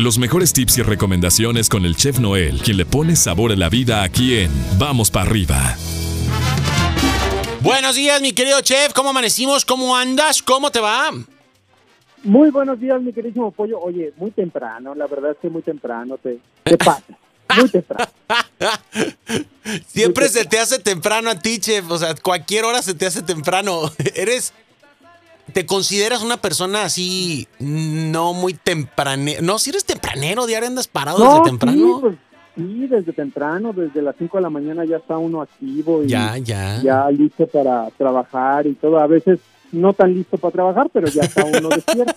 [0.00, 3.68] Los mejores tips y recomendaciones con el chef Noel, quien le pone sabor a la
[3.68, 5.76] vida aquí en Vamos para arriba.
[7.60, 8.94] Buenos días, mi querido chef.
[8.94, 9.66] ¿Cómo amanecimos?
[9.66, 10.42] ¿Cómo andas?
[10.42, 11.10] ¿Cómo te va?
[12.22, 13.78] Muy buenos días, mi queridísimo pollo.
[13.78, 17.04] Oye, muy temprano, la verdad es que muy temprano te, te pasa.
[17.58, 18.10] Muy temprano.
[19.86, 21.90] Siempre se te hace temprano a ti, chef.
[21.90, 23.92] O sea, cualquier hora se te hace temprano.
[24.14, 24.54] Eres.
[25.52, 29.42] ¿Te consideras una persona así no muy tempranero?
[29.42, 31.76] No, si eres tempranero, diario andas parado No, desde temprano.
[31.76, 32.16] Sí, pues,
[32.56, 36.36] sí, desde temprano, desde las 5 de la mañana ya está uno activo y Ya,
[36.38, 36.80] ya.
[36.82, 38.98] ya listo para trabajar y todo.
[38.98, 39.38] A veces
[39.72, 42.14] no tan listo para trabajar, pero ya está uno despierto.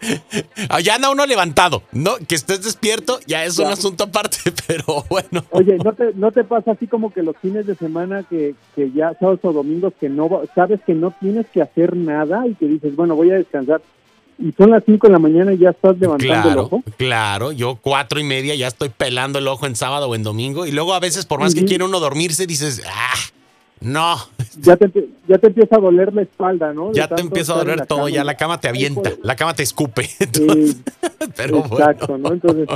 [0.68, 1.82] Ah, Ya anda uno levantado.
[1.92, 5.44] No, que estés despierto ya es un asunto aparte, pero bueno.
[5.50, 8.90] Oye, ¿no te, ¿no te pasa así como que los fines de semana que, que
[8.92, 12.66] ya sábados o domingos que no sabes que no tienes que hacer nada y que
[12.66, 13.80] dices, bueno, voy a descansar
[14.40, 16.82] y son las 5 de la mañana y ya estás levantando el ojo?
[16.96, 17.50] claro.
[17.50, 20.64] Yo cuatro y media ya estoy pelando el ojo en sábado o en domingo.
[20.64, 21.68] Y luego a veces, por más que Ujú.
[21.68, 23.14] quiera uno dormirse, dices, ah,
[23.80, 24.16] no.
[24.60, 24.90] Ya te,
[25.28, 26.88] ya te empieza a doler la espalda, ¿no?
[26.88, 28.10] De Ya te empieza a doler todo, cama.
[28.10, 30.08] ya la cama te avienta, la cama te escupe.
[30.20, 30.74] Eh,
[31.36, 32.28] pero exacto, bueno.
[32.28, 32.34] ¿no?
[32.34, 32.68] Entonces,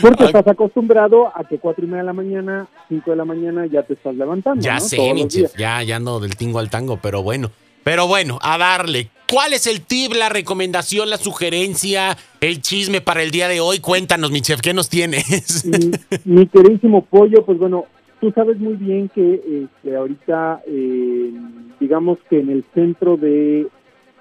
[0.00, 0.26] porque Ay.
[0.28, 3.82] estás acostumbrado a que cuatro y media de la mañana, cinco de la mañana ya
[3.82, 4.80] te estás levantando, Ya ¿no?
[4.80, 7.50] sé, mi chef, ya, ya ando del tingo al tango, pero bueno.
[7.84, 9.10] Pero bueno, a darle.
[9.32, 13.78] ¿Cuál es el tip, la recomendación, la sugerencia, el chisme para el día de hoy?
[13.80, 15.64] Cuéntanos, mi chef, ¿qué nos tienes?
[15.64, 15.92] Y,
[16.24, 17.86] mi queridísimo pollo, pues bueno,
[18.20, 21.32] tú sabes muy bien que este, ahorita, eh,
[21.80, 23.66] digamos que en el centro de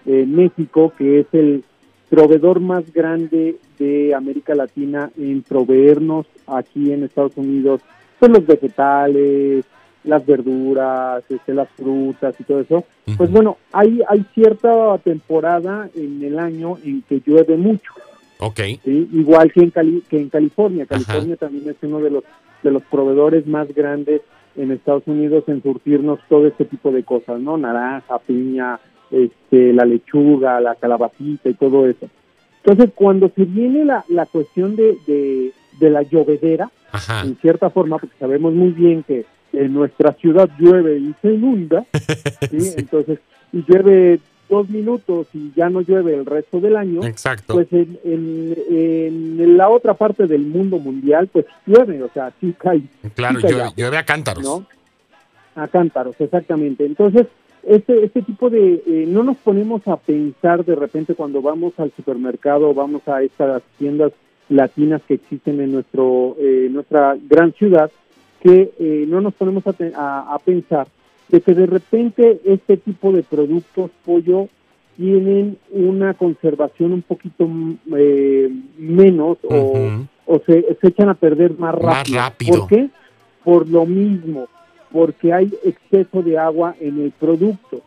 [0.06, 1.64] eh, México, que es el
[2.10, 7.82] proveedor más grande de América Latina en proveernos aquí en Estados Unidos,
[8.20, 9.66] pues los vegetales,
[10.04, 12.84] las verduras, este, las frutas y todo eso,
[13.18, 17.92] pues bueno, hay, hay cierta temporada en el año en que llueve mucho.
[18.40, 18.59] ok.
[18.84, 19.09] ¿sí?
[19.14, 20.86] igual que en, Cali- que en California.
[20.86, 22.24] California también es uno de los
[22.66, 24.22] de los proveedores más grandes
[24.58, 27.58] en Estados Unidos en surtirnos todo este tipo de cosas, ¿no?
[27.58, 28.80] Naranja, piña,
[29.12, 32.09] este, la lechuga, la calabacita y todo eso.
[32.64, 37.22] Entonces, cuando se viene la, la cuestión de, de, de la llovedera, Ajá.
[37.22, 41.86] en cierta forma, porque sabemos muy bien que en nuestra ciudad llueve y se inunda,
[42.50, 42.74] ¿sí?
[42.78, 43.20] entonces,
[43.54, 47.53] y llueve dos minutos y ya no llueve el resto del año, Exacto.
[47.53, 48.56] pues en, en,
[49.39, 52.81] en la otra parte del mundo mundial, pues llueve, o sea, sí cae,
[53.16, 54.44] claro, sí cae llueve, llueve a cántaros.
[54.44, 54.66] ¿no?
[55.56, 56.85] A cántaros, exactamente.
[56.85, 57.28] Entonces,
[57.63, 61.91] este, este tipo de, eh, no nos ponemos a pensar de repente cuando vamos al
[61.95, 64.12] supermercado, vamos a estas tiendas
[64.50, 67.89] latinas que existen en nuestro, eh, nuestra gran ciudad,
[68.41, 70.88] que eh, no nos ponemos a- a pensar
[71.30, 74.47] de que de repente este tipo de productos pollo
[74.97, 79.90] tienen una conservación un poquito mm, eh, menos o,
[80.25, 82.18] o se, se echan a perder más Más rápido.
[82.19, 82.59] rápido.
[82.59, 82.90] ¿Por qué?
[83.44, 84.47] Por lo mismo,
[84.91, 87.81] porque hay exceso de agua en el producto.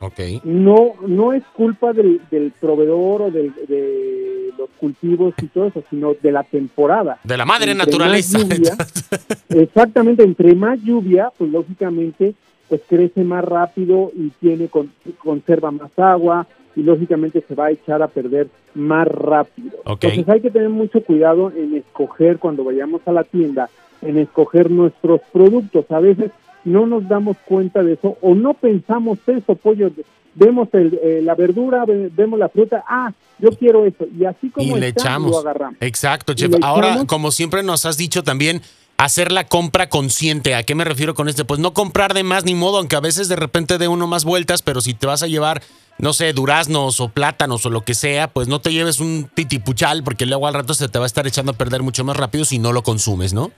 [0.44, 5.82] No, no es culpa del, del proveedor o del- de los cultivos y todo eso,
[5.88, 7.18] sino de la temporada.
[7.24, 8.38] De la madre Entre naturaleza.
[8.38, 8.76] más lluvia,
[9.50, 12.34] exactamente, entre más lluvia, pues lógicamente,
[12.68, 16.46] pues crece más rápido y tiene con- conserva más agua
[16.76, 19.70] y lógicamente se va a echar a perder más rápido.
[19.86, 23.68] Entonces hay que tener mucho cuidado en escoger cuando vayamos a la tienda,
[24.02, 25.90] en escoger nuestros productos.
[25.90, 26.30] A veces
[26.64, 29.90] no nos damos cuenta de eso o no pensamos eso, pollo.
[30.34, 34.06] Vemos el, eh, la verdura, ve- vemos la fruta, ah, yo quiero eso.
[34.16, 35.30] Y así como y le está, echamos.
[35.32, 35.78] lo agarramos.
[35.80, 36.52] Exacto, chef.
[36.62, 37.06] Ahora, echamos.
[37.06, 38.60] como siempre nos has dicho también,
[38.98, 40.54] hacer la compra consciente.
[40.54, 41.44] ¿A qué me refiero con este?
[41.44, 44.24] Pues no comprar de más ni modo, aunque a veces de repente dé uno más
[44.24, 45.62] vueltas, pero si te vas a llevar,
[45.98, 50.02] no sé, duraznos o plátanos o lo que sea, pues no te lleves un titipuchal,
[50.02, 52.44] porque luego al rato se te va a estar echando a perder mucho más rápido
[52.44, 53.52] si no lo consumes, ¿no?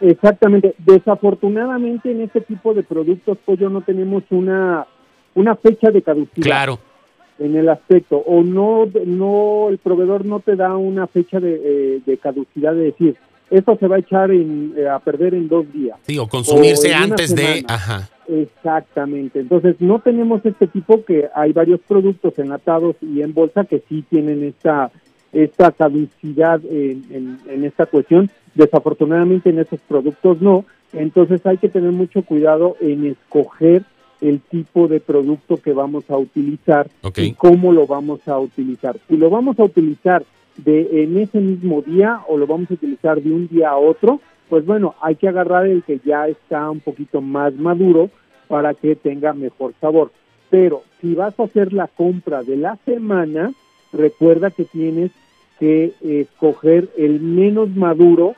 [0.00, 0.74] Exactamente.
[0.78, 4.84] Desafortunadamente en este tipo de productos, pollo, no tenemos una,
[5.34, 6.42] una fecha de caducidad.
[6.42, 6.80] Claro.
[7.38, 12.00] En el aspecto, o no, no, el proveedor no te da una fecha de, eh,
[12.04, 13.16] de caducidad de decir,
[13.50, 15.98] esto se va a echar en, eh, a perder en dos días.
[16.06, 17.64] Sí, o consumirse O antes de.
[17.68, 18.08] Ajá.
[18.28, 19.40] Exactamente.
[19.40, 24.04] Entonces, no tenemos este tipo que hay varios productos enlatados y en bolsa que sí
[24.08, 24.90] tienen esta
[25.32, 28.30] esta caducidad en, en, en esta cuestión.
[28.54, 30.64] Desafortunadamente en esos productos no.
[30.92, 33.82] Entonces hay que tener mucho cuidado en escoger
[34.20, 37.18] el tipo de producto que vamos a utilizar Ok.
[37.18, 38.96] y cómo lo vamos a utilizar.
[39.08, 40.24] Si lo vamos a utilizar
[40.58, 44.20] de en ese mismo día o lo vamos a utilizar de un día a otro,
[44.48, 48.10] pues bueno, hay que agarrar el que ya está un poquito más maduro
[48.48, 50.12] para que tenga mejor sabor.
[50.50, 53.52] Pero si vas a hacer la compra de la semana,
[53.92, 55.10] recuerda que tienes
[55.58, 58.34] que escoger el menos maduro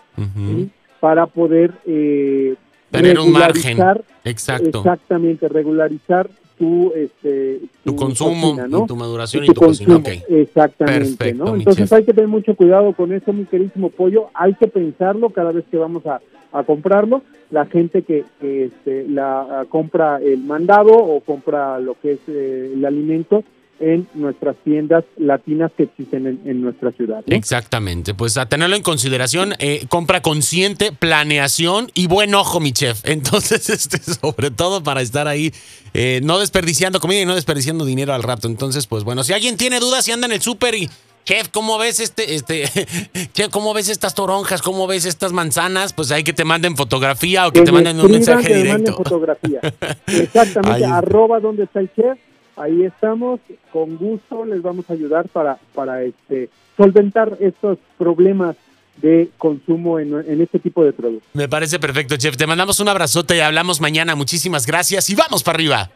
[1.00, 2.55] para poder eh,
[2.91, 3.76] Tener un margen.
[3.76, 4.79] regularizar, Exacto.
[4.79, 8.87] Exactamente, regularizar tu, este, Tu consumo, cocina, ¿no?
[8.87, 9.94] tu maduración y tu tu cocina.
[9.94, 10.16] consumo.
[10.16, 10.31] Ok.
[10.31, 14.28] Exactamente, Perfecto, Entonces hay que tener mucho cuidado con eso, mi queridísimo pollo.
[14.34, 16.20] Hay que pensarlo cada vez que vamos a,
[16.52, 17.22] a comprarlo.
[17.50, 22.72] La gente que, que, este, la compra el mandado o compra lo que es eh,
[22.75, 23.43] el alimento
[23.81, 27.23] en nuestras tiendas latinas que existen en, en nuestra ciudad.
[27.27, 27.37] ¿no?
[27.37, 33.01] Exactamente, pues a tenerlo en consideración, eh, compra consciente, planeación y buen ojo, mi chef.
[33.05, 35.53] Entonces, este, sobre todo para estar ahí,
[35.95, 38.49] eh, no desperdiciando comida y no desperdiciando dinero al rato.
[38.49, 40.89] Entonces, pues bueno, si alguien tiene dudas, si anda en el súper y,
[41.25, 42.65] chef, ¿cómo ves este, este,
[43.33, 45.93] chef, cómo ves estas toronjas, cómo ves estas manzanas?
[45.93, 48.85] Pues hay que te manden fotografía o que, te manden un mensaje que me manden
[48.85, 49.05] directo.
[49.05, 49.61] fotografía.
[50.07, 52.19] Exactamente, arroba donde está el chef.
[52.60, 53.40] Ahí estamos,
[53.72, 58.56] con gusto les vamos a ayudar para, para este, solventar estos problemas
[58.96, 61.28] de consumo en, en este tipo de productos.
[61.34, 62.37] Me parece perfecto, chef.
[62.37, 64.16] Te mandamos un abrazote y hablamos mañana.
[64.16, 65.90] Muchísimas gracias y vamos para arriba.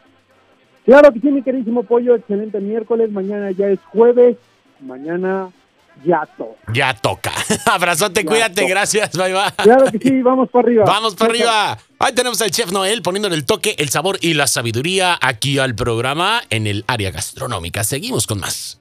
[0.85, 4.35] Claro que sí, mi queridísimo pollo, excelente miércoles, mañana ya es jueves,
[4.81, 5.49] mañana
[6.03, 6.73] ya toca.
[6.73, 7.31] Ya toca.
[7.65, 8.67] Abrazote, Ya cuídate, toca.
[8.67, 9.51] gracias, bye bye.
[9.57, 10.83] Claro que sí, vamos para arriba.
[10.85, 11.77] Vamos para arriba.
[11.99, 15.75] Ahí tenemos al chef Noel poniéndole el toque, el sabor y la sabiduría aquí al
[15.75, 17.83] programa en el área gastronómica.
[17.83, 18.79] Seguimos con más.